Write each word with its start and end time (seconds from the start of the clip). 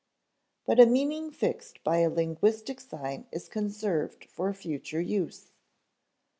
But 0.65 0.79
a 0.79 0.87
meaning 0.87 1.29
fixed 1.29 1.83
by 1.83 1.99
a 1.99 2.09
linguistic 2.09 2.79
sign 2.79 3.27
is 3.31 3.47
conserved 3.47 4.25
for 4.31 4.51
future 4.51 4.99
use. 4.99 5.51